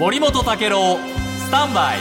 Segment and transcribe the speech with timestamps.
[0.00, 1.98] 森本武郎スタンバイ。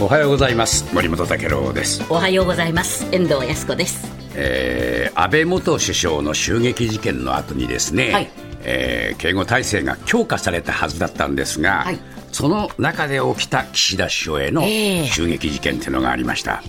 [0.00, 0.92] おはようございます。
[0.92, 2.04] 森本武郎です。
[2.10, 3.06] おはようございます。
[3.14, 4.10] 遠藤康子です。
[4.34, 8.28] えー安倍元首相の襲撃事件の後にですね、はい。
[8.64, 11.98] えー警護体制が強化されたはずだったんですが、はい。
[12.32, 15.06] その中で起きた岸田首相へのええ。
[15.06, 16.60] 襲撃事件というのがありました。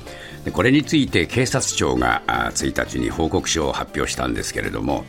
[0.46, 5.04] でこれについて警察庁があ1日に報告書を発表したんですけれども、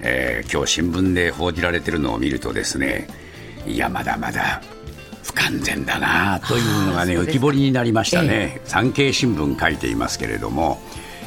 [0.00, 3.08] えー今日新聞で報じられているのを見るとですね
[3.66, 4.62] いやまだまだ
[5.22, 10.78] 不完全だなというのがね浮き彫りになりましたね、え産経新聞書いていますけれども、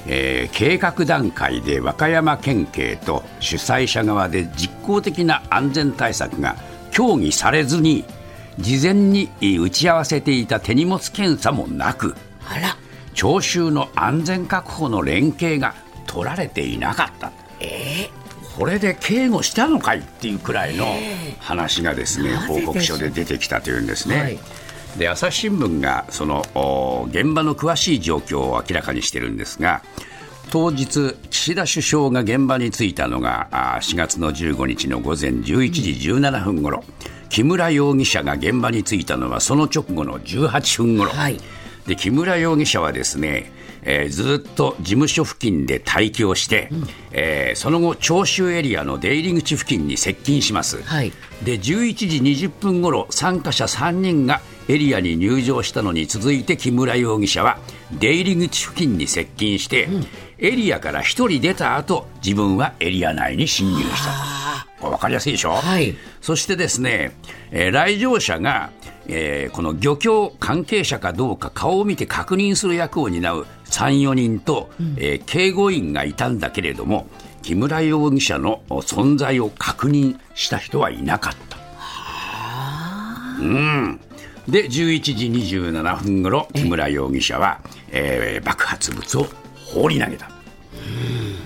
[0.07, 6.55] えー計画段階で和歌山県警と主催者側で実効的な安全対策が
[6.91, 8.05] 協議されずに
[8.57, 12.15] 事前にえー打ち合わせていた手荷物検査もなく
[12.47, 12.75] あら。
[13.13, 15.75] 聴衆の安全確保の連携が
[16.07, 17.31] 取られていなかった。
[18.57, 20.85] これで警護したのかいっていうくらいの
[21.39, 24.19] 話がですね、報告書で出てきたというんですね。
[24.19, 24.39] はい。
[24.97, 29.81] で朝日新聞がそのお現場の詳しい状況を明らかにしてるんですが
[30.49, 36.83] 当日、岸田首相が現場に着いたのがあー4月の15日の午前11時17分ごろ、
[37.29, 41.37] 木村容疑者が現場に着いたのはその直後の18分ごろ、はい。
[41.87, 43.49] で木村容疑者はですね、
[43.83, 46.69] えーずっと事務所付近で待機をして、
[47.11, 50.81] えーその後、聴衆エリアの出入り口付近に接近します。
[50.83, 51.11] はい。
[51.43, 57.57] で11時20分ごろ参加者3人がエリアに入場したのに続いて木村容疑者は
[57.91, 59.89] 出入り口付近に接近して、
[60.37, 64.41] エリアから1人出た後自分はエリア内に侵入した。
[64.81, 65.95] と分かりやすいでしょ、はい。
[66.21, 67.11] そしてですね、
[67.51, 68.71] えー来場者が、
[69.11, 77.07] えーこの漁協関係者かどうか顔を見て確認する役を担う3、4人と、えー警護員がいたんだけれども、
[77.41, 81.57] 木村容疑者の存在を確認した人はいなかった。
[83.39, 83.99] うん。
[84.47, 89.27] で11時27分ごろ木村容疑者は、えー爆発物を
[89.73, 90.29] 放り投げた。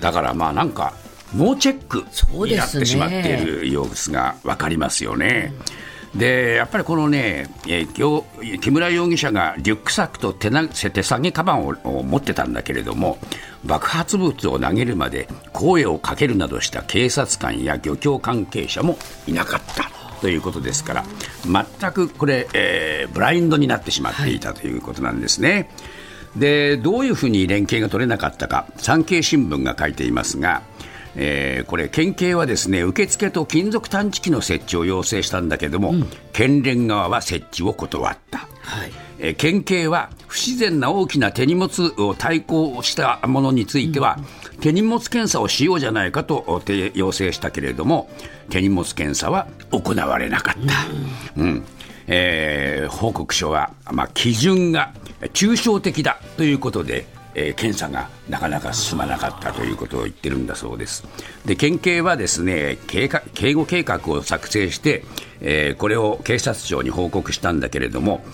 [0.00, 0.94] だからまあなんか
[1.34, 2.04] ノーチェック
[2.46, 5.52] になってしまっている様子が分かりますよね。
[6.14, 13.18] でやっぱりこのね、えー木村容疑者がリュックサックと手な手提げカバンを持ってたんだけれども
[13.64, 18.96] 爆発物を投げるまで声をかけるなどした警察官や漁協関係者も
[19.26, 19.90] いなかった
[20.20, 21.04] ということですから
[21.44, 25.70] 全くこれ、えーブラインドになってしまっていたということなんですね。
[26.34, 30.62] でどういうふうに連携が取れなかったか産経新聞が書いていますが、
[31.16, 35.94] えーこれ県警はですね受付と金属探知機の設置を要請したんだけども、
[36.32, 38.38] 県連側は設置を断った。
[38.38, 38.46] は
[38.84, 38.92] い。
[39.18, 44.18] えー県警は不自然な大きな手荷物を対抗したものについては、
[44.60, 46.62] 手荷物検査をしようじゃないかと
[46.94, 48.08] 要請したけれども
[48.50, 51.40] 手荷物検査は行われなかった。
[51.40, 51.64] うん。
[52.08, 54.92] えー報告書は、まあ、基準が
[55.32, 57.06] 抽象的だということで、
[57.38, 61.04] えー検査がなかなか進まなかったということを言ってるんだそうです。
[61.44, 63.08] で県警はですね警
[63.54, 65.04] 護計画を作成して、
[65.40, 68.24] えーこれを警察庁に報告したんだけれども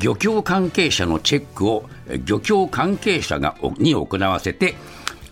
[0.00, 4.74] 漁協関係者のチェックをえー漁協関係者がおに行わせて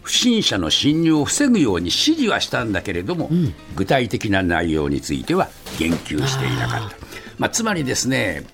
[0.02, 3.30] 不審者の侵入を防ぐように指示はしたんだけれども、
[3.74, 5.48] 具体的な内容については
[5.78, 6.96] 言及していなかった。
[7.38, 8.44] まあ、つまりですね、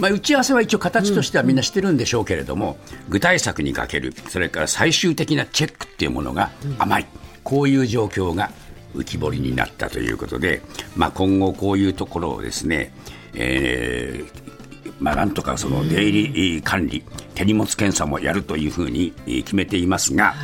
[0.00, 2.78] まあ、打ち合わせは一応形としてはみんなしてるんでしょうけれども、
[3.08, 7.06] 具体策にかけるそれから最終的なチェックっていうものが甘い、
[7.44, 8.50] こういう状況が
[8.94, 10.62] 浮き彫りになったということで、
[10.96, 12.92] まあ、今後こういうところをですね、
[13.34, 20.34] えーまあ、なんとかその出入り管理、手荷物検査もやるというふうにえー決めていますが、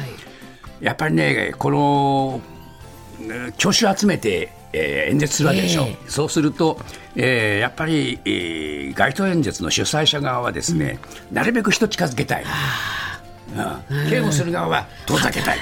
[0.80, 2.40] やっぱりね、この
[3.20, 6.78] うん聴衆集めて、えー演説するわけでしょ、えそうすると、
[7.16, 10.98] えーやっぱり、えー街頭演説の主催者側はですね、
[11.32, 12.44] なるべく人近づけたい、
[13.90, 14.10] うん。
[14.10, 15.58] 警護する側は遠ざけたい、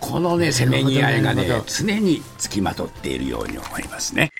[0.00, 4.32] このね、せめぎ合いがね常につきまとっているように思いますね。